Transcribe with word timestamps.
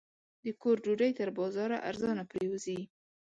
د 0.43 0.45
کور 0.61 0.75
ډوډۍ 0.83 1.11
تر 1.19 1.29
بازاره 1.37 1.77
ارزانه 1.89 2.23
پرېوځي. 2.31 2.79